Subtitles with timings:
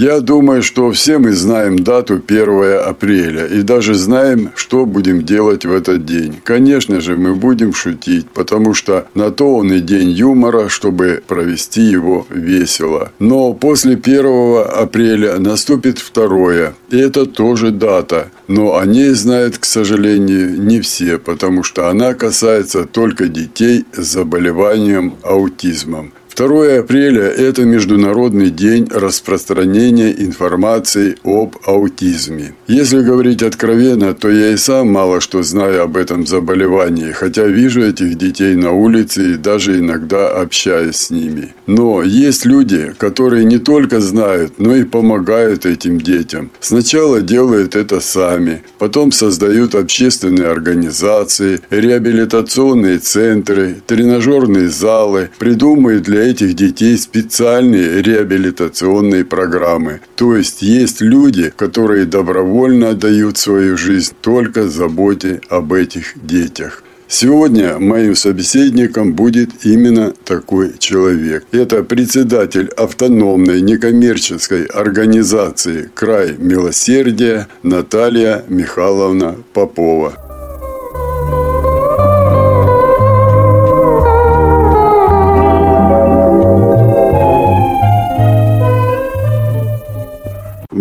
[0.00, 5.64] Я думаю, что все мы знаем дату 1 апреля и даже знаем, что будем делать
[5.64, 6.36] в этот день.
[6.44, 11.80] Конечно же, мы будем шутить, потому что на то он и день юмора, чтобы провести
[11.80, 13.10] его весело.
[13.18, 18.28] Но после 1 апреля наступит 2 и это тоже дата.
[18.46, 24.04] Но о ней знают, к сожалению, не все, потому что она касается только детей с
[24.12, 26.12] заболеванием аутизмом.
[26.38, 32.54] 2 апреля– это Международный день распространения информации об аутизме.
[32.68, 37.82] Если говорить откровенно, то я и сам мало что знаю об этом заболевании, хотя вижу
[37.82, 41.54] этих детей на улице и даже иногда общаюсь с ними.
[41.66, 46.52] Но есть люди, которые не только знают, но и помогают этим детям.
[46.60, 56.54] Сначала делают это сами, потом создают общественные организации, реабилитационные центры, тренажерные залы, придумывают для этих
[56.54, 60.00] детей специальные реабилитационные программы.
[60.16, 66.82] То есть есть люди, которые добровольно отдают свою жизнь только заботе об этих детях.
[67.10, 71.46] Сегодня моим собеседником будет именно такой человек.
[71.52, 80.27] Это председатель автономной некоммерческой организации «Край милосердия» Наталья Михайловна Попова.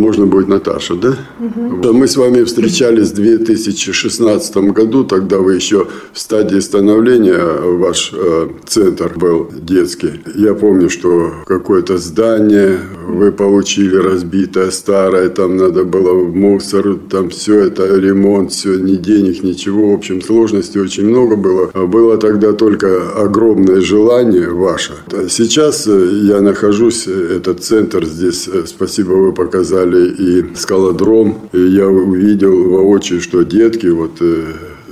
[0.08, 1.18] Можно будет Наташа, да?
[1.40, 1.92] Угу.
[1.92, 7.38] Мы с вами встречались в 2016 году, тогда вы еще в стадии становления,
[7.78, 10.22] ваш э, центр был детский.
[10.36, 17.30] Я помню, что какое-то здание вы получили разбитое, старое, там надо было в мусор, там
[17.30, 21.66] все это, ремонт, все, ни денег, ничего, в общем, сложностей очень много было.
[21.88, 24.94] Было тогда только огромное желание ваше.
[25.30, 32.70] Сейчас я нахожусь, этот центр здесь, э, спасибо, вы показали и скалодром, и я увидел
[32.70, 34.22] воочию, что детки вот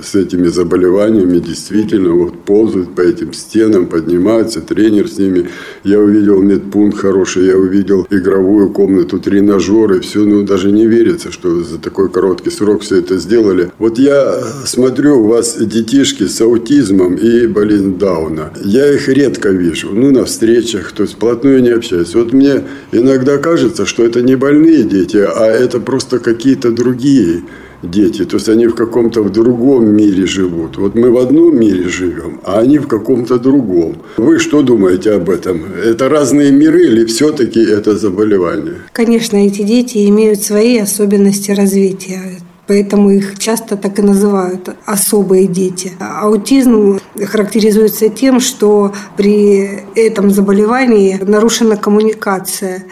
[0.01, 5.50] с этими заболеваниями действительно вот ползают по этим стенам, поднимаются, тренер с ними.
[5.83, 11.63] Я увидел медпункт хороший, я увидел игровую комнату, тренажеры, все, ну даже не верится, что
[11.63, 13.72] за такой короткий срок все это сделали.
[13.79, 18.51] Вот я смотрю, у вас детишки с аутизмом и болезнь Дауна.
[18.63, 22.16] Я их редко вижу, ну на встречах, то есть плотную не общаюсь.
[22.16, 27.44] Вот мне иногда кажется, что это не больные дети, а это просто какие-то другие
[27.85, 28.25] дети.
[28.25, 30.78] То есть они в каком-то в другом мире живут.
[30.78, 33.97] Вот мы в одном мире живем, а они в каком-то другом.
[34.18, 35.66] Вы что думаете об этом?
[35.84, 38.75] Это разные миры или все-таки это заболевание?
[38.94, 42.22] Конечно, эти дети имеют свои особенности развития.
[42.68, 45.91] Поэтому их часто так и называют особые дети.
[46.00, 52.85] Аутизм характеризуется тем, что при этом заболевании нарушена коммуникация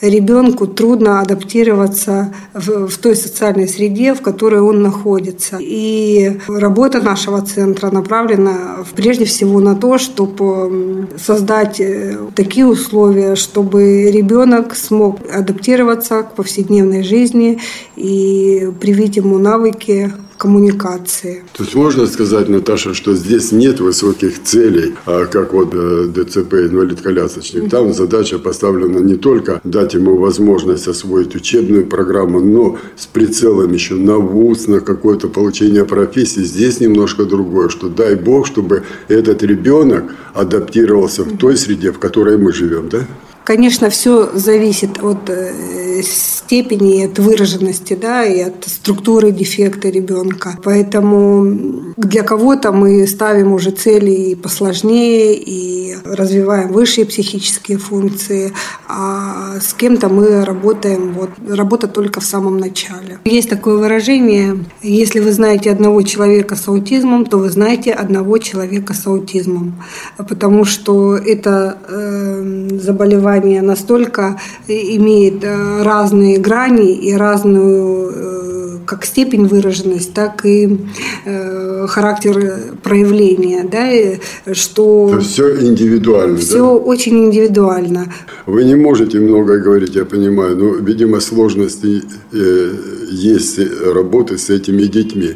[0.00, 5.58] ребенку трудно адаптироваться в, в той социальной среде, в которой он находится.
[5.60, 14.10] И работа нашего центра направлена прежде всего на то, чтобы создать э, такие условия, чтобы
[14.10, 17.60] ребенок смог адаптироваться к повседневной жизни
[17.96, 21.42] и привить ему навыки коммуникации.
[21.52, 26.54] То есть можно сказать, Наташа, что здесь нет высоких целей, а как вот э, ДЦП,
[26.54, 27.68] инвалид-колясочник.
[27.68, 33.96] Там задача поставлена не только дать ему возможность освоить учебную программу, но с прицелом еще
[33.96, 36.40] на вуз, на какое-то получение профессии.
[36.40, 42.38] Здесь немножко другое, что дай бог, чтобы этот ребенок адаптировался в той среде, в которой
[42.38, 43.06] мы живем, да?
[43.44, 50.58] Конечно, все зависит от э, степени, от выраженности, да, и от структуры дефекта ребенка.
[50.62, 58.52] Поэтому для кого-то мы ставим уже цели и посложнее, и развиваем высшие психические функции,
[58.88, 63.18] а с кем-то мы работаем, вот, работа только в самом начале.
[63.24, 68.94] Есть такое выражение, если вы знаете одного человека с аутизмом, то вы знаете одного человека
[68.94, 69.82] с аутизмом,
[70.16, 74.38] потому что это э, заболевание заболевание настолько
[74.68, 80.78] имеет э, разные грани и разную э, как степень выраженность, так и
[81.24, 85.10] э, характер проявления, да, что...
[85.12, 86.70] Это все индивидуально, Все да?
[86.72, 88.12] очень индивидуально.
[88.46, 92.02] Вы не можете много говорить, я понимаю, но, видимо, сложности
[92.32, 92.72] э,
[93.10, 93.60] есть
[93.94, 95.34] работы с этими детьми.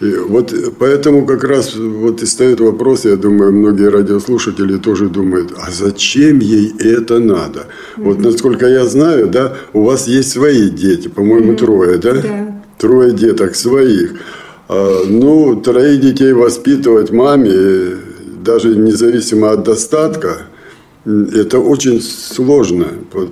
[0.00, 5.52] И вот поэтому как раз вот и стоит вопрос, я думаю, многие радиослушатели тоже думают,
[5.58, 7.60] а зачем ей это надо?
[7.60, 8.02] Mm-hmm.
[8.04, 11.56] Вот насколько я знаю, да, у вас есть свои дети, по-моему, mm-hmm.
[11.56, 12.14] трое, да?
[12.14, 12.62] Да.
[12.78, 14.14] Трое деток своих.
[14.68, 17.98] А, ну, троих детей воспитывать маме,
[18.42, 20.46] даже независимо от достатка,
[21.04, 22.86] это очень сложно,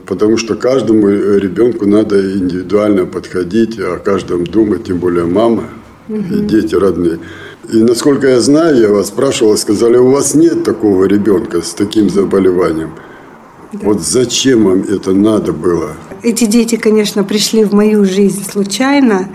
[0.06, 5.64] потому что каждому ребенку надо индивидуально подходить, о каждом думать, тем более мама–
[6.08, 6.44] угу.
[6.46, 7.18] дети родные.
[7.72, 12.08] И насколько я знаю, я вас спрашивал, сказали, у вас нет такого ребенка с таким
[12.08, 12.90] заболеванием.
[13.72, 13.80] Да.
[13.82, 15.90] Вот зачем вам это надо было?
[16.22, 19.28] Эти дети, конечно, пришли в мою жизнь случайно,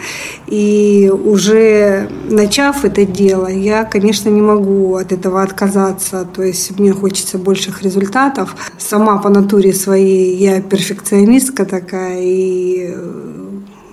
[0.48, 6.28] и уже начав это дело, я, конечно, не могу от этого отказаться.
[6.34, 8.56] То есть мне хочется больших результатов.
[8.78, 12.94] Сама по натуре своей я перфекционистка такая, и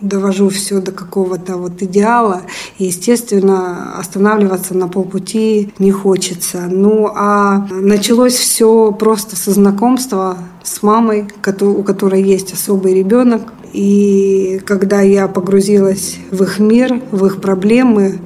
[0.01, 2.43] довожу все до какого-то вот идеала.
[2.79, 6.67] И, естественно, останавливаться на полпути не хочется.
[6.69, 11.29] Ну, а началось все просто со знакомства с мамой,
[11.61, 13.53] у которой есть особый ребенок.
[13.73, 18.19] И когда я погрузилась в их мир, в их проблемы,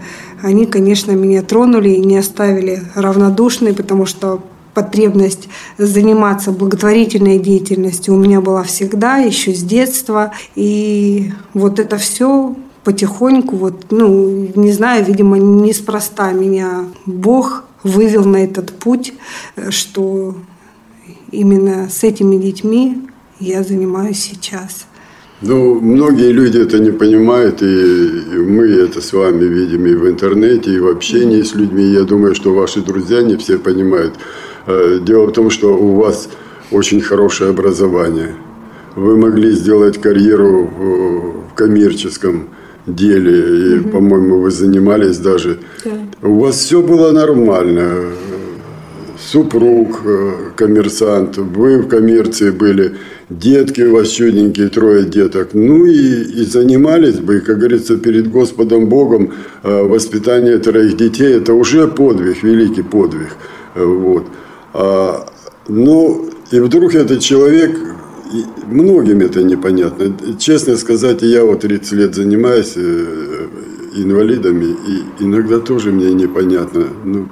[0.42, 4.42] они, конечно, меня тронули и не оставили равнодушной, потому что
[4.74, 5.48] потребность
[5.78, 10.32] заниматься благотворительной деятельностью у меня была всегда, еще с детства.
[10.54, 18.38] И вот это все потихоньку, вот, ну, не знаю, видимо, неспроста меня Бог вывел на
[18.38, 19.14] этот путь,
[19.70, 20.34] что
[21.30, 23.02] именно с этими детьми
[23.40, 24.86] я занимаюсь сейчас.
[25.40, 30.72] Ну, многие люди это не понимают, и мы это с вами видим и в интернете,
[30.72, 31.84] и в общении с людьми.
[31.84, 34.14] Я думаю, что ваши друзья не все понимают.
[34.66, 36.28] Э, дело в том, что у вас
[36.70, 38.34] очень хорошее образование.
[38.96, 40.70] Вы могли сделать карьеру
[41.50, 42.48] в коммерческом
[42.86, 43.88] деле, и, угу.
[43.90, 45.58] по-моему, вы занимались даже.
[45.84, 45.90] Да.
[46.22, 48.10] У вас все было нормально.
[49.18, 52.96] Супруг, э, коммерсант, вы в коммерции были,
[53.30, 55.50] детки у вас чудненькие, трое деток.
[55.54, 59.32] Ну и, и занимались бы, как говорится, перед Господом Богом
[59.62, 61.36] э, воспитание троих детей.
[61.36, 63.30] Это уже подвиг, великий подвиг.
[63.74, 64.26] Вот.
[64.74, 65.26] А,
[65.68, 67.78] ну, и вдруг этот человек,
[68.66, 70.16] многим это непонятно.
[70.38, 73.46] Честно сказать, я вот 30 лет занимаюсь э,
[73.94, 77.28] инвалидами, и иногда тоже мне непонятно, ну,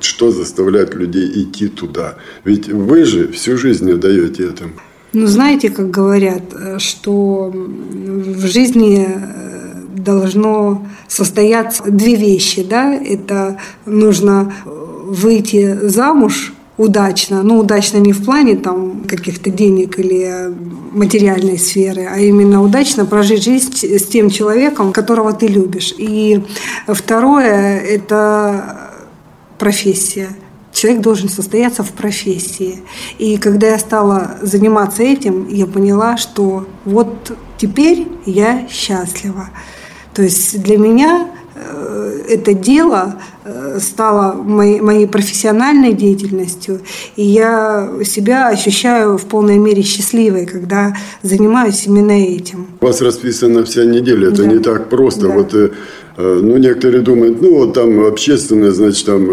[0.00, 2.16] что заставляет людей идти туда.
[2.44, 4.72] Ведь вы же всю жизнь отдаете этому.
[5.14, 13.58] Ну, знаете, как говорят, э, что в жизни э, должно состояться две вещи, да, это
[13.86, 17.42] нужно выйти замуж удачно.
[17.42, 20.54] Ну, удачно не в плане там каких-то денег или
[20.92, 25.94] материальной сферы, а именно удачно прожить жизнь с тем человеком, которого ты любишь.
[25.98, 26.40] И
[26.86, 28.90] второе– это
[29.58, 30.28] профессия.
[30.72, 32.80] Человек должен состояться в профессии.
[33.18, 39.50] И когда я стала заниматься этим, я поняла, что вот теперь я счастлива.
[40.14, 41.28] То есть для меня
[42.28, 43.16] это дело
[43.48, 46.80] Э, стало моей, моей профессиональной деятельностью,
[47.16, 52.66] и я себя ощущаю в полной мере счастливой, когда занимаюсь именно этим.
[52.80, 54.46] У вас расписана вся неделя, это да.
[54.46, 55.28] не так просто.
[55.28, 55.34] Да.
[55.34, 55.70] Вот, э,
[56.18, 59.28] э, ну, некоторые думают, ну, вот там общественное, значит, там,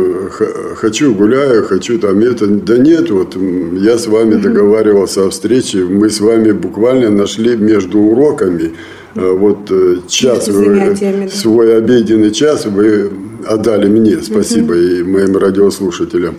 [0.75, 2.47] хочу, гуляю, хочу там это.
[2.47, 3.35] Да нет, вот
[3.73, 8.71] я с вами договаривался о встрече, мы с вами буквально нашли между уроками
[9.15, 9.71] вот
[10.07, 10.95] час, вы,
[11.31, 13.09] свой обеденный час вы
[13.47, 14.79] отдали мне, спасибо, угу.
[14.79, 16.35] и моим радиослушателям.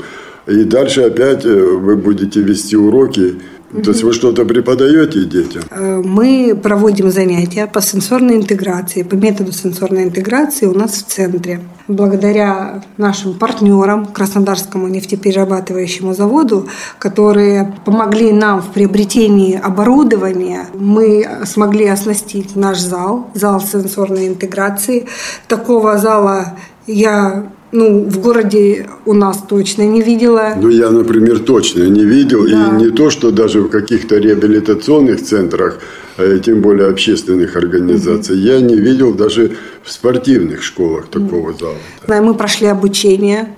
[0.46, 3.36] И дальше опять э, вы будете вести уроки.
[3.72, 3.82] Угу.
[3.82, 5.62] То есть вы что-то преподаете детям?
[5.70, 11.60] Э, мы проводим занятия по сенсорной интеграции, по методу сенсорной интеграции у нас в центре.
[11.88, 16.68] Благодаря нашим партнерам, Краснодарскому нефтеперерабатывающему заводу,
[16.98, 25.06] которые помогли нам в приобретении оборудования, мы смогли оснастить наш зал, зал сенсорной интеграции.
[25.48, 26.56] Такого зала
[26.86, 30.54] я ну, в городе у нас точно не видела.
[30.60, 32.44] Ну, я, например, точно не видел.
[32.44, 32.78] Да.
[32.78, 35.78] И не то, что даже в каких-то реабилитационных центрах,
[36.16, 38.46] а тем более общественных организаций, угу.
[38.46, 41.58] я не видел даже в спортивных школах такого угу.
[41.58, 41.76] зала.
[42.06, 43.54] Да, мы прошли обучение,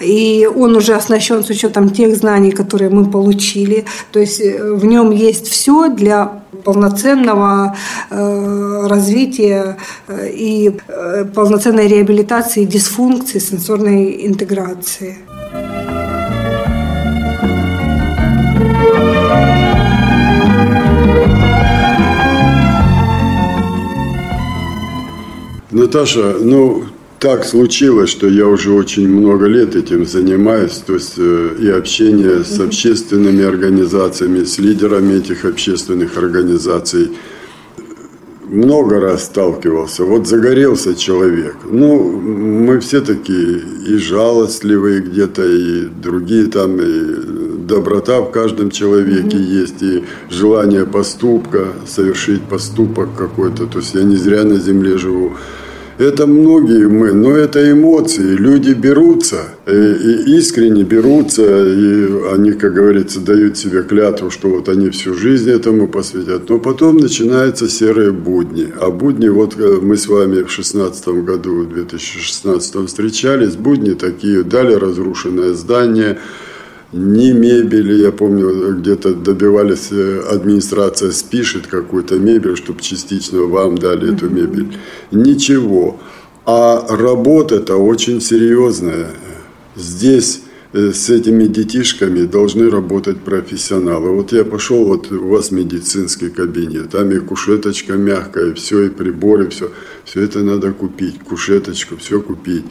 [0.00, 3.84] и он уже оснащен с учетом тех знаний, которые мы получили.
[4.12, 7.76] То есть э, в нем есть все для полноценного
[8.10, 9.76] э, развития
[10.08, 10.76] и
[11.34, 15.18] полноценной реабилитации дисфункции, сенсорной интеграции.
[25.70, 26.84] Наташа, ну,
[27.20, 32.42] так случилось, что я уже очень много лет этим занимаюсь, то есть э, и общение
[32.44, 37.10] с общественными организациями, с лидерами этих общественных организаций.
[38.48, 40.04] Много раз сталкивался.
[40.04, 41.56] Вот загорелся человек.
[41.70, 49.36] Ну, мы все такие и жалостливые где-то, и другие там, и доброта в каждом человеке
[49.36, 49.60] mm-hmm.
[49.60, 53.66] есть, и желание поступка, совершить поступок какой-то.
[53.66, 55.34] То есть я не зря на земле живу.
[56.00, 58.34] Это многие мы, но это эмоции.
[58.34, 64.70] Люди берутся, и, и искренне берутся, и они, как говорится, дают себе клятву, что вот
[64.70, 66.48] они всю жизнь этому посвятят.
[66.48, 68.72] Но потом начинаются серые будни.
[68.80, 74.42] А будни, вот э, мы с вами в 16 году, в 2016 встречались, будни такие,
[74.42, 76.18] дали разрушенное здание,
[76.92, 84.12] ни мебели, я помню, где-то добивались, э, администрация спишет какую-то мебель, чтобы частично вам дали
[84.12, 84.76] эту мебель.
[85.12, 86.00] Ничего.
[86.46, 89.08] А работа-то очень серьезная.
[89.76, 94.10] Здесь с этими детишками должны работать профессионалы.
[94.10, 99.48] Вот я пошел, вот у вас медицинский кабинет, там и кушеточка мягкая, все, и приборы,
[99.48, 99.70] все.
[100.04, 102.64] Все это надо купить, кушеточку, все купить.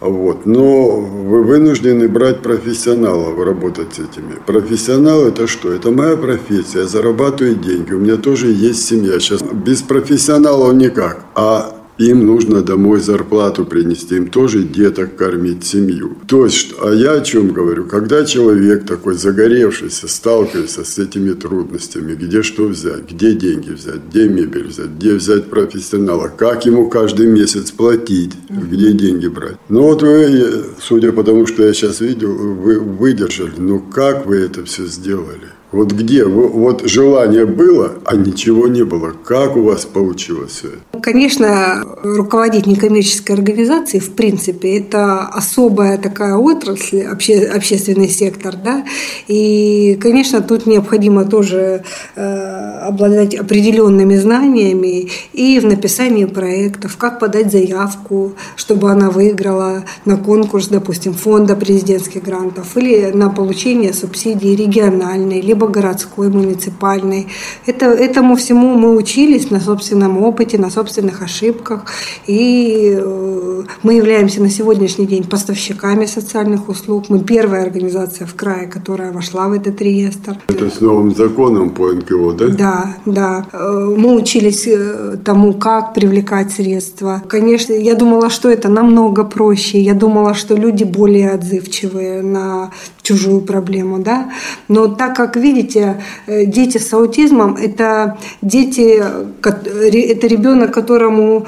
[0.00, 0.46] Вот.
[0.46, 4.36] Но вы вынуждены брать профессионалов, работать с этими.
[4.46, 5.72] Профессионал это что?
[5.72, 9.18] Это моя профессия, я зарабатываю деньги, у меня тоже есть семья.
[9.20, 11.24] Сейчас без профессионалов никак.
[11.34, 16.16] А им нужно домой зарплату принести, им тоже деток кормить, семью.
[16.26, 17.84] То есть, а я о чем говорю?
[17.84, 24.28] Когда человек такой загоревшийся, сталкивается с этими трудностями, где что взять, где деньги взять, где
[24.28, 29.56] мебель взять, где взять профессионала, как ему каждый месяц платить, где деньги брать.
[29.68, 33.52] Ну вот вы, судя по тому, что я сейчас видел, вы выдержали.
[33.58, 35.51] Ну как вы это все сделали?
[35.72, 36.24] Вот где?
[36.24, 39.12] Вот желание было, а ничего не было.
[39.24, 40.62] Как у вас получилось?
[41.00, 48.84] Конечно, руководить некоммерческой организацией, в принципе, это особая такая отрасль, обще, общественный сектор, да,
[49.28, 51.84] и, конечно, тут необходимо тоже
[52.16, 60.16] э, обладать определенными знаниями и в написании проектов, как подать заявку, чтобы она выиграла на
[60.16, 67.26] конкурс, допустим, фонда президентских грантов или на получение субсидий региональной, либо либо городской, муниципальной.
[67.66, 71.84] Это, этому всему мы учились на собственном опыте, на собственных ошибках.
[72.28, 77.04] И э, мы являемся на сегодняшний день поставщиками социальных услуг.
[77.08, 80.36] Мы первая организация в крае, которая вошла в этот реестр.
[80.48, 82.48] Это с новым законом по НКО, да?
[82.48, 83.46] Да, да.
[83.52, 87.22] Э, мы учились э, тому, как привлекать средства.
[87.28, 89.78] Конечно, я думала, что это намного проще.
[89.78, 92.70] Я думала, что люди более отзывчивые на
[93.12, 94.30] чужую проблему, да.
[94.68, 99.02] Но так как, видите, э, дети с аутизмом– это дети,
[99.42, 101.46] это ребенок, которому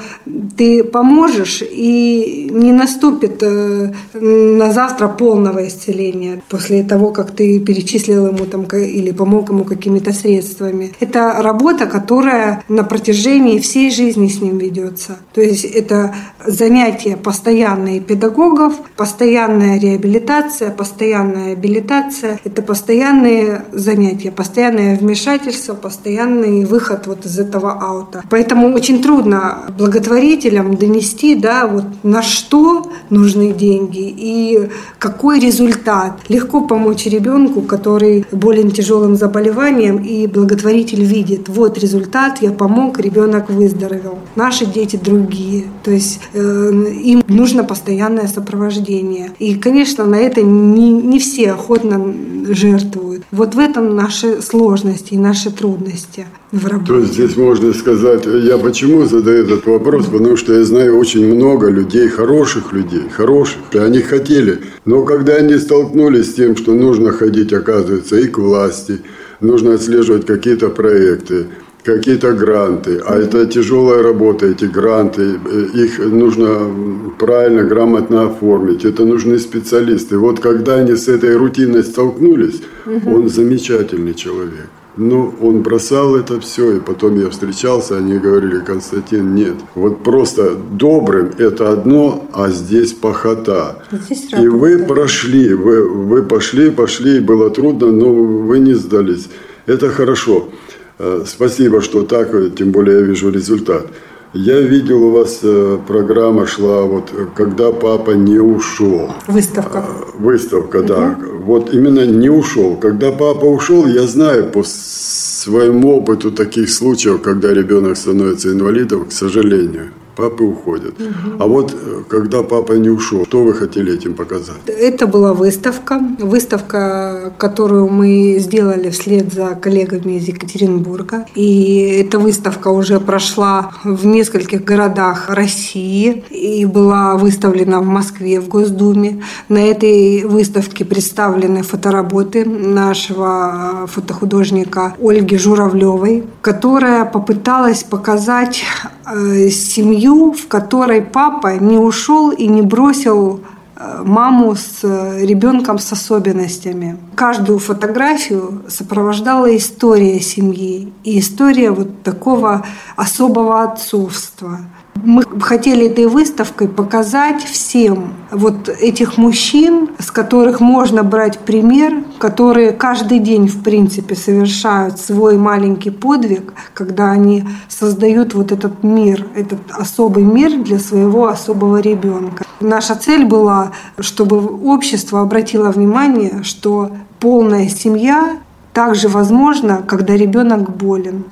[0.57, 8.27] ты поможешь, и не наступит э, на завтра полного исцеления после того, как ты перечислил
[8.27, 10.93] ему там, или помог ему какими-то средствами.
[10.99, 15.17] Это работа, которая на протяжении всей жизни с ним ведется.
[15.33, 16.13] То есть это
[16.45, 27.25] занятия постоянные педагогов, постоянная реабилитация, постоянная реабилитация– это постоянные занятия, постоянное вмешательство, постоянный выход вот
[27.25, 28.23] из этого аута.
[28.29, 34.69] Поэтому очень трудно благотворителям донести, да, вот на что нужны деньги и
[34.99, 36.19] какой результат.
[36.29, 43.49] Легко помочь ребенку, который болен тяжелым заболеванием, и благотворитель видит, вот результат, я помог, ребенок
[43.49, 44.19] выздоровел.
[44.35, 46.71] Наши дети другие, то есть э,
[47.03, 49.31] им нужно постоянное сопровождение.
[49.39, 52.13] И, конечно, на это не, не все все охотно
[52.49, 53.23] жертвуют.
[53.31, 56.87] Вот в этом наши сложности и наши трудности в работе.
[56.87, 61.35] То есть здесь можно сказать, я почему задаю этот вопрос, потому что я знаю очень
[61.35, 64.61] много людей, хороших людей, хороших, и они хотели.
[64.85, 69.01] Но когда они столкнулись с тем, что нужно ходить, оказывается, и к власти,
[69.41, 71.47] нужно отслеживать какие-то проекты,
[71.85, 76.71] какие-то гранты, а это тяжелая работа, эти гранты, э, их нужно
[77.19, 80.17] правильно, грамотно оформить, это нужны специалисты.
[80.17, 83.15] Вот когда они с этой рутиной столкнулись, угу.
[83.15, 84.67] он замечательный человек.
[84.97, 89.55] Ну, он бросал это все, и потом я встречался, они говорили, Константин, нет.
[89.75, 93.83] Вот просто добрым это одно, а здесь похота.
[93.91, 99.27] Здесь и вы прошли, вы, вы пошли, пошли, было трудно, но вы не сдались.
[99.65, 100.49] Это хорошо.
[100.97, 103.87] Э, спасибо, что так, тем более я вижу результат.
[104.33, 109.11] Я видел, у вас э, программа шла, вот когда папа не ушел.
[109.27, 109.85] Выставка.
[110.17, 110.87] Выставка, угу.
[110.87, 111.19] да.
[111.45, 112.75] Вот именно не ушел.
[112.75, 119.11] Когда папа ушел, я знаю по своему опыту таких случаев, когда ребенок становится инвалидом, к
[119.11, 120.99] сожалению папы уходят.
[120.99, 121.35] Угу.
[121.39, 124.61] А вот э, когда папа не ушел, что вы хотели этим показать?
[124.65, 126.01] Это была выставка.
[126.19, 131.25] Выставка, которую мы сделали вслед за коллегами из Екатеринбурга.
[131.35, 138.47] И эта выставка уже прошла в нескольких городах России и была выставлена в Москве в
[138.47, 139.23] Госдуме.
[139.49, 148.63] На этой выставке представлены фотоработы нашего фотохудожника Ольги Журавлевой, которая попыталась показать
[149.05, 153.41] семью семью, в которой папа не ушел и не бросил
[153.75, 156.97] э, маму с э, ребенком с особенностями.
[157.15, 164.59] Каждую фотографию сопровождала история семьи и история вот такого особого отцовства–
[165.05, 172.71] мы хотели этой выставкой показать всем вот этих мужчин, с которых можно брать пример, которые
[172.71, 179.59] каждый день, в принципе, совершают свой маленький подвиг, когда они создают вот этот мир, этот
[179.71, 182.43] особый мир для своего особого ребенка.
[182.59, 188.37] Наша цель была, чтобы общество обратило внимание, что полная семья
[188.73, 191.25] также возможна, когда ребенок болен.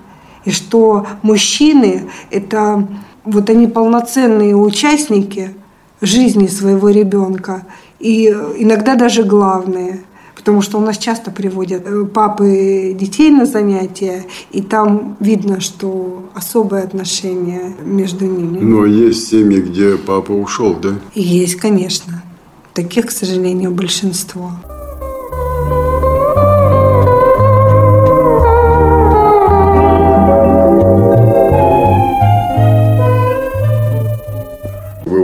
[0.46, 2.88] И что мужчины— это
[3.24, 5.56] вот они полноценные участники
[6.02, 7.66] жизни своего ребенка
[8.00, 10.02] и иногда даже главные.
[10.36, 16.26] Потому что у нас часто приводят э, папы детей на занятия, и там видно, что
[16.34, 18.60] особое отношение между ними.
[18.60, 20.96] Но есть семьи, где папа ушел, да?
[21.16, 22.24] Есть, конечно.
[22.74, 24.52] Таких, к сожалению, большинство.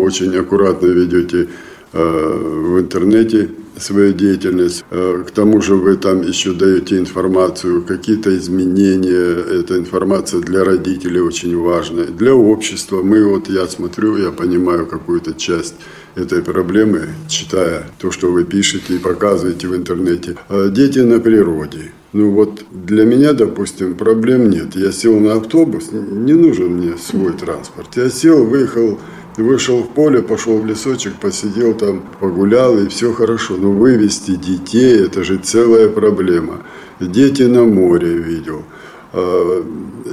[0.09, 1.47] Очень аккуратно ведете
[1.93, 4.83] э, в интернете свою деятельность.
[4.91, 9.59] Э, к тому же вы там еще даете информацию, какие-то изменения.
[9.59, 12.03] Эта информация для родителей очень важна.
[12.03, 15.75] Для общества мы, вот я смотрю, я понимаю какую-то часть
[16.15, 20.35] этой проблемы, читая то, что вы пишете и показываете в интернете.
[20.49, 21.91] Э, дети на природе.
[22.11, 24.75] Ну вот для меня, допустим, проблем нет.
[24.75, 27.89] Я сел на автобус, не нужен мне свой транспорт.
[27.95, 28.97] Я сел, выехал
[29.41, 33.55] вышел в поле, пошел в лесочек, посидел там, погулял, и все хорошо.
[33.57, 36.61] Но вывести детей– это же целая проблема.
[36.99, 38.63] Дети на море видел,
[39.13, 39.63] а,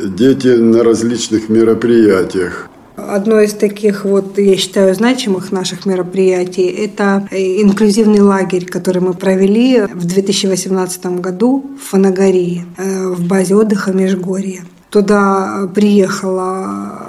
[0.05, 2.71] дети на различных мероприятиях.
[2.97, 9.83] Одно из таких вот, я считаю, значимых наших мероприятий– это инклюзивный лагерь, который мы провели
[9.83, 14.65] в 2018 году в Фанагории, э, в базе отдыха Межгорье.
[14.89, 17.06] Туда приехала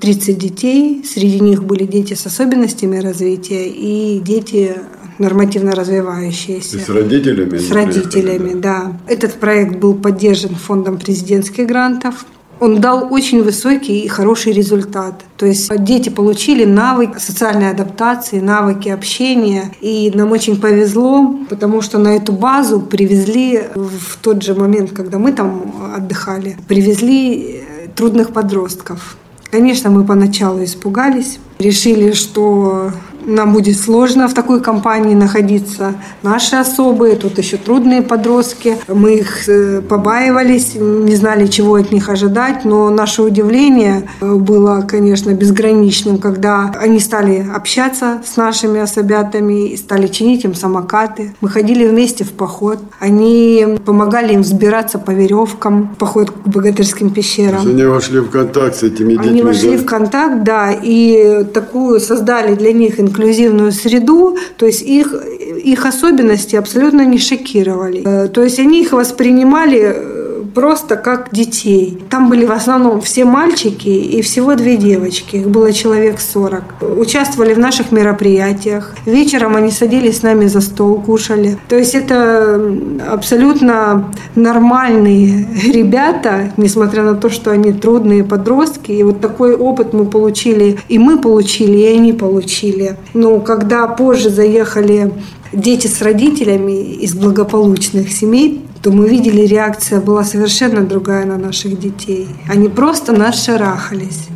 [0.00, 1.04] 30 детей.
[1.04, 4.76] Среди них были дети с особенностями развития и дети
[5.18, 6.78] нормативно развивающиеся.
[6.78, 7.58] с родителями?
[7.58, 8.98] С родителями, да.
[9.06, 12.26] Этот проект был поддержан фондом президентских грантов.
[12.60, 15.24] Он дал очень высокий и хороший результат.
[15.36, 19.72] То есть дети получили навык социальной адаптации, навыки общения.
[19.80, 25.18] И нам очень повезло, потому что на эту базу привезли в тот же момент, когда
[25.18, 27.62] мы там отдыхали, привезли
[27.94, 29.16] трудных подростков.
[29.50, 32.92] Конечно, мы поначалу испугались, решили, что
[33.28, 35.94] нам будет сложно в такой компании находиться.
[36.22, 38.76] Наши особые, тут еще трудные подростки.
[38.88, 44.80] Мы их э, побаивались, не знали, чего от них ожидать, но наше удивление э, было,
[44.80, 51.34] конечно, безграничным, когда они стали общаться с нашими особятами стали чинить им самокаты.
[51.40, 52.78] Мы ходили вместе в поход.
[52.98, 57.66] Они помогали им взбираться по веревкам, поход к богатырским пещерам.
[57.66, 59.82] Они вошли в контакт с этими детьми, Они вошли да?
[59.82, 66.56] в контакт, да, и такую создали для них инклюзивную среду, то есть их, их особенности
[66.56, 68.02] абсолютно не шокировали.
[68.04, 70.17] Э, то есть они их воспринимали э,
[70.58, 72.02] просто как детей.
[72.10, 75.36] Там были в основном все мальчики и всего две девочки.
[75.36, 76.82] Их было человек 40.
[76.98, 78.96] Участвовали в наших мероприятиях.
[79.06, 81.56] Вечером они садились с нами за стол, кушали.
[81.68, 82.60] То есть это
[83.08, 88.90] абсолютно нормальные ребята, несмотря на то, что они трудные подростки.
[88.90, 92.96] И вот такой опыт мы получили, и мы получили, и они получили.
[93.14, 95.12] Но когда позже заехали
[95.52, 101.78] дети с родителями из благополучных семей, то мы видели, реакция была совершенно другая на наших
[101.78, 102.28] детей.
[102.48, 104.28] Они просто нас шарахались.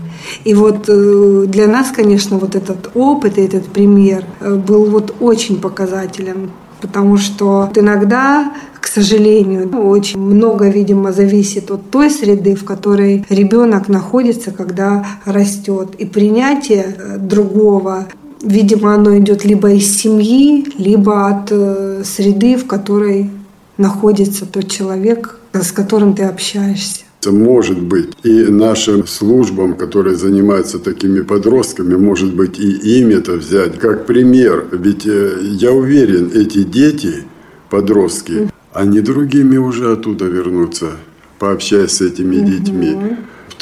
[0.44, 5.14] И вот э, для нас, конечно, вот этот опыт и этот пример э, был вот
[5.20, 6.50] очень показателен.
[6.80, 13.88] потому что иногда к сожалению, очень много, видимо, зависит от той среды, в которой ребенок
[13.88, 15.94] находится, когда растет.
[15.98, 18.06] И принятие э, другого
[18.42, 21.48] видимо, оно идет либо из семьи, либо от
[22.04, 23.30] среды, в которой
[23.76, 27.02] находится тот человек, с которым ты общаешься.
[27.24, 33.78] Может быть, и нашим службам, которые занимаются такими подростками, может быть, и им это взять
[33.78, 34.66] как пример.
[34.72, 37.24] Ведь э, я уверен, эти дети,
[37.70, 40.92] подростки, они другими уже оттуда вернутся,
[41.38, 42.96] пообщаясь с этими детьми.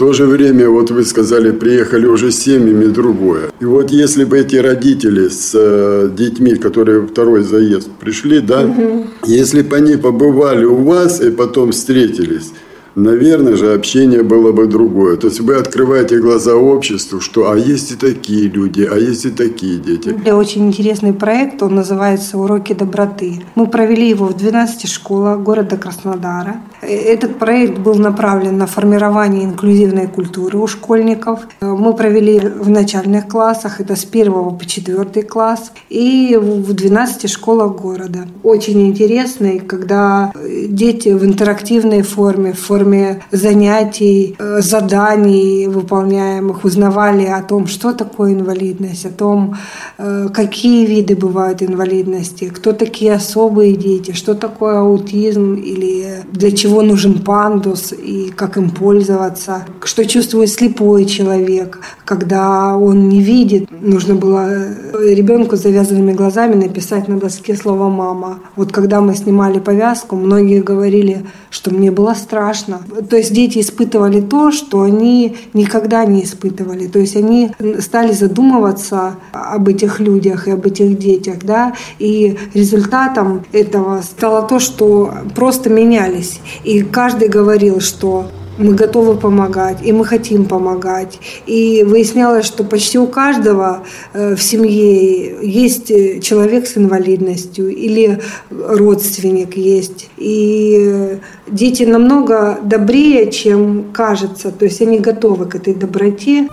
[0.00, 3.50] То же время, вот вы сказали, приехали уже с семьями другое.
[3.60, 9.08] И вот если бы эти родители с э, детьми, которые второй заезд пришли, да, угу.
[9.26, 12.50] если бы они побывали у вас и потом встретились,
[12.94, 15.16] наверное же, общение было бы другое.
[15.16, 19.30] То есть вы открываете глаза обществу, что а есть и такие люди, а есть и
[19.30, 20.08] такие дети.
[20.08, 23.42] Это очень интересный проект, он называется «Уроки доброты».
[23.54, 26.56] Мы провели его в 12 школах города Краснодара.
[26.82, 31.40] Этот проект был направлен на формирование инклюзивной культуры у школьников.
[31.60, 37.80] Мы провели в начальных классах, это с 1 по 4 класс, и в 12 школах
[37.80, 38.26] города.
[38.42, 40.32] Очень интересный, когда
[40.68, 47.92] дети в интерактивной форме, в форме форме занятий, э, заданий выполняемых узнавали о том, что
[47.92, 49.54] такое инвалидность, о том,
[49.98, 56.82] э, какие виды бывают инвалидности, кто такие особые дети, что такое аутизм или для чего
[56.82, 63.68] нужен пандус и как им пользоваться, что чувствует слепой человек, когда он не видит.
[63.70, 68.38] Нужно было э, ребенку с завязанными глазами написать на доске слово «мама».
[68.56, 72.69] Вот когда мы снимали повязку, многие говорили, что мне было страшно,
[73.08, 76.86] то есть дети испытывали то, что они никогда не испытывали.
[76.86, 81.38] То есть они стали задумываться об этих людях и об этих детях.
[81.42, 81.74] Да?
[81.98, 86.40] И результатом этого стало то, что просто менялись.
[86.64, 88.26] И каждый говорил, что
[88.60, 91.18] мы готовы помогать, и мы хотим помогать.
[91.46, 98.20] И выяснялось, что почти у каждого э, в семье есть э, человек с инвалидностью или
[98.50, 100.10] родственник есть.
[100.16, 101.18] И э,
[101.48, 104.50] дети намного добрее, чем кажется.
[104.50, 106.48] То есть они готовы к этой доброте.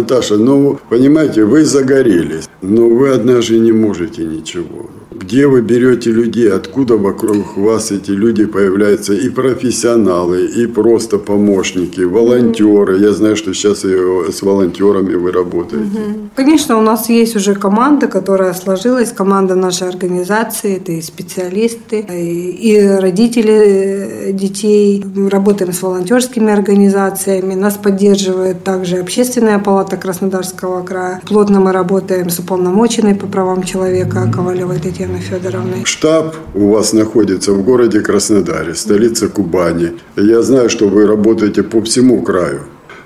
[0.00, 4.88] Наташа, ну, понимаете, вы загорелись, но вы одна же не можете ничего.
[5.20, 12.00] Где вы берете людей, откуда вокруг вас эти люди появляются, и профессионалы, и просто помощники,
[12.00, 12.98] волонтеры.
[12.98, 13.88] Я знаю, что сейчас и
[14.32, 15.86] с волонтерами вы работаете.
[16.34, 22.78] Конечно, у нас есть уже команда, которая сложилась, команда нашей организации, это и специалисты, и
[23.00, 25.04] родители детей.
[25.14, 31.20] Мы работаем с волонтерскими организациями, нас поддерживает также общественная палата Краснодарского края.
[31.26, 35.84] Плотно мы работаем с уполномоченной по правам человека Ковалевой Татьяной Елены Федоровны.
[35.84, 39.92] Штаб у вас находится в городе Краснодаре, столица Кубани.
[40.16, 42.62] Я знаю, что вы работаете по всему краю.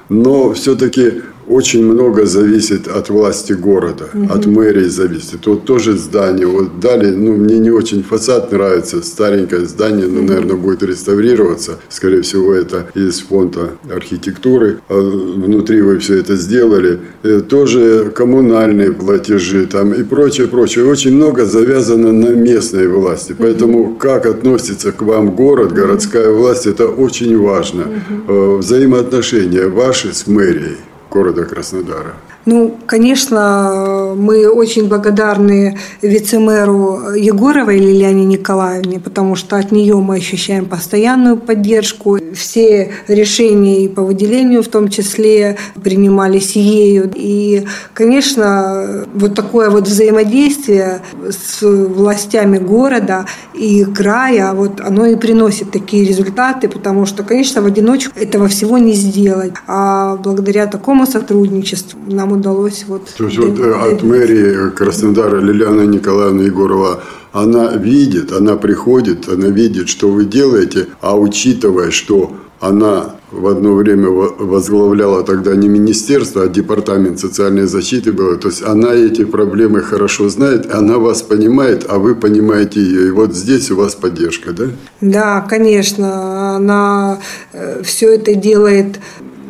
[0.08, 4.32] Но все-таки очень много зависит от власти города, угу.
[4.32, 5.46] от мэрии зависит.
[5.46, 10.22] Вот тоже здание, вот дали, ну, мне не очень фасад нравится, старенькое здание, угу.
[10.22, 11.78] наверное, будет реставрироваться.
[11.88, 14.80] Скорее всего, это из фонда архитектуры.
[14.88, 17.00] А внутри вы все это сделали.
[17.22, 20.86] И э, тоже коммунальные платежи там и прочее, прочее.
[20.86, 23.34] Очень много завязано на местной власти.
[23.38, 23.94] Поэтому угу.
[23.96, 27.84] как относится к вам город, городская власть, это очень важно.
[28.28, 28.56] Угу.
[28.58, 30.76] Взаимоотношения ваши с мэрией
[31.14, 32.14] города Краснодара.
[32.44, 40.66] Ну, конечно, мы очень благодарны вице-мэру Егоровой Лилиане Николаевне, потому что от нее мы ощущаем
[40.66, 42.18] постоянную поддержку.
[42.34, 47.10] Все решения и по выделению в том числе принимались ею.
[47.14, 55.70] И, конечно, вот такое вот взаимодействие с властями города и края, вот оно и приносит
[55.70, 59.54] такие результаты, потому что, конечно, в одиночку этого всего не сделать.
[59.66, 63.08] А благодаря такому сотрудничеству нам удалось вот...
[63.16, 67.02] То есть вот э, от мэрии Краснодара Лилиана Николаевна Егорова
[67.34, 73.74] она видит, она приходит, она видит, что вы делаете, а учитывая, что она в одно
[73.74, 78.36] время возглавляла тогда не министерство, а департамент социальной защиты было.
[78.36, 83.08] То есть она эти проблемы хорошо знает, она вас понимает, а вы понимаете ее.
[83.08, 84.64] И вот здесь у вас поддержка, да?
[85.00, 86.54] Да, конечно.
[86.54, 87.18] Она
[87.52, 89.00] э, все это делает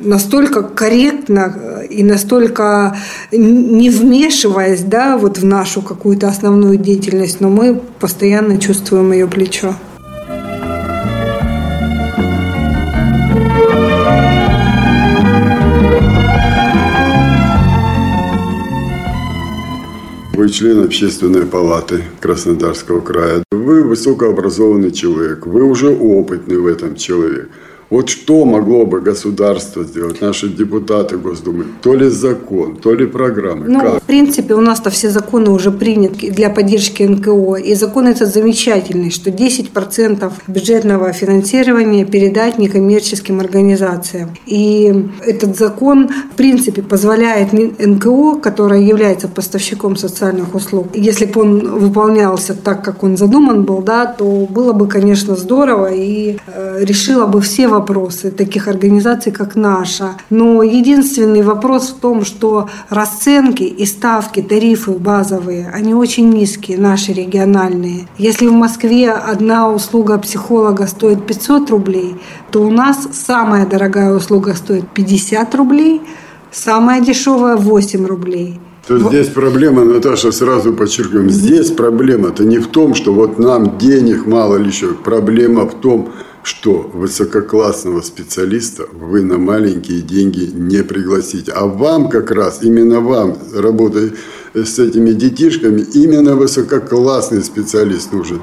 [0.02, 2.96] настолько корректно и настолько
[3.32, 9.74] не вмешиваясь, да, вот в нашу какую-то основную деятельность, но мы постоянно чувствуем ее плечо.
[20.36, 23.44] Вы член общественной палаты Краснодарского края.
[23.52, 27.48] Вы высокообразованный человек, вы уже опытный в этом человек.
[27.94, 31.64] Вот что могло бы государство сделать, наши депутаты Госдумы?
[31.80, 33.68] То ли закон, то ли программы?
[33.68, 34.02] Ну, как?
[34.02, 37.54] в принципе, у нас-то все законы уже приняты для поддержки НКО.
[37.54, 44.30] И закон этот замечательный, что 10% бюджетного финансирования передать некоммерческим организациям.
[44.44, 44.92] И
[45.24, 52.54] этот закон, в принципе, позволяет НКО, которое является поставщиком социальных услуг, если бы он выполнялся
[52.54, 57.40] так, как он задуман был, да, то было бы, конечно, здорово и э, решило бы
[57.40, 57.83] все вопросы
[58.30, 60.16] таких организаций, как наша.
[60.30, 67.12] Но единственный вопрос в том, что расценки и ставки, тарифы базовые, они очень низкие, наши
[67.12, 68.08] региональные.
[68.18, 72.16] Если в Москве одна услуга психолога стоит 500 рублей,
[72.50, 76.02] то у нас самая дорогая услуга стоит 50 рублей,
[76.50, 78.60] самая дешевая 8 рублей.
[78.86, 79.12] То вот.
[79.12, 84.56] здесь проблема, Наташа, сразу подчеркиваем, здесь проблема-то не в том, что вот нам денег мало
[84.56, 84.88] или еще.
[84.88, 86.10] Проблема в том,
[86.44, 91.52] что высококлассного специалиста вы на маленькие деньги не пригласите.
[91.52, 94.12] А вам как раз, именно вам, работая
[94.52, 98.42] с этими детишками, именно высококлассный специалист нужен.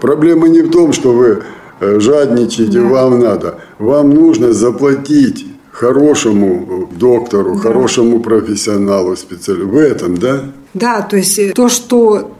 [0.00, 1.42] Проблема не в том, что вы
[1.80, 2.86] э, жадничаете, да.
[2.86, 3.60] вам надо.
[3.78, 7.60] Вам нужно заплатить хорошему доктору, да.
[7.60, 9.68] хорошему профессионалу, специалисту.
[9.68, 10.44] В этом, да?
[10.74, 12.35] Да, то есть э, то, что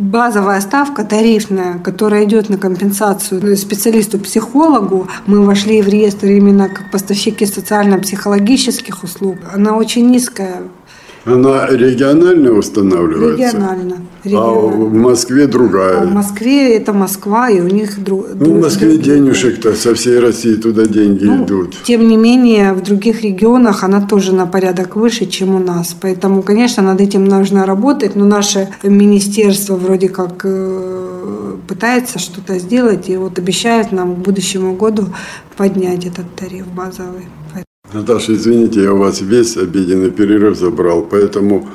[0.00, 7.46] базовая ставка тарифная, которая идет на компенсацию специалисту-психологу, мы вошли в реестр именно как поставщики
[7.46, 10.62] социально-психологических услуг, она очень низкая
[11.24, 13.48] она регионально устанавливается?
[13.48, 13.96] Регионально.
[14.24, 16.02] А в Москве другая?
[16.02, 18.26] А в Москве это Москва, и у них друг.
[18.34, 21.76] Ну, в Москве денежек-то со всей России туда деньги ну, идут.
[21.84, 25.96] Тем не менее, в других регионах она тоже на порядок выше, чем у нас.
[26.00, 33.08] Поэтому, конечно, над этим нужно работать, но наше министерство вроде как э, пытается что-то сделать,
[33.08, 35.06] и вот обещает нам к будущему году
[35.56, 37.26] поднять этот тариф базовый.
[37.92, 41.68] Наташа, извините, я у вас весь обеденный перерыв забрал, поэтому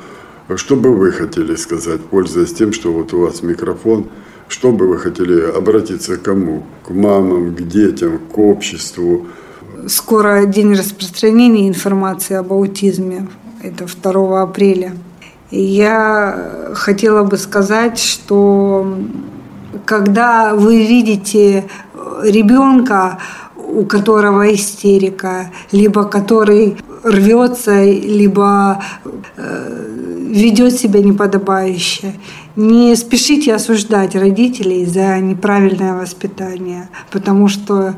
[0.54, 4.06] что бы вы хотели сказать, пользуясь тем, что вот у вас микрофон,
[4.48, 6.62] что бы вы хотели обратиться к кому?
[6.86, 9.26] К мамам, к детям, к обществу?
[9.88, 13.26] Скоро день распространения информации об аутизме.
[13.62, 14.92] Это 2 апреля.
[15.50, 18.96] И я хотела бы сказать, что
[19.84, 21.64] когда вы видите
[22.22, 23.18] ребенка,
[23.56, 28.82] у которого истерика, либо который рвется, либо
[29.36, 29.86] э,
[30.30, 32.14] ведет себя неподобающе.
[32.56, 37.94] Не спешите осуждать родителей за неправильное воспитание, потому что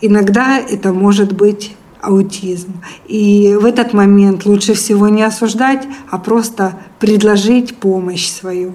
[0.00, 2.72] иногда это может быть аутизм.
[3.06, 8.72] И в этот момент лучше всего не осуждать, а просто предложить помощь свою.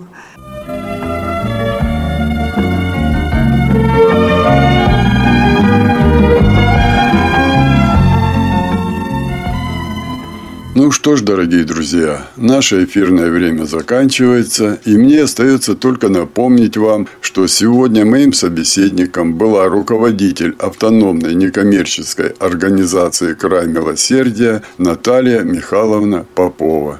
[10.76, 17.08] Ну что ж, дорогие друзья, наше эфирное время заканчивается, и мне остается только напомнить вам,
[17.22, 27.00] что сегодня моим собеседником была руководитель автономной некоммерческой организации «Край милосердия» Наталья Михайловна Попова.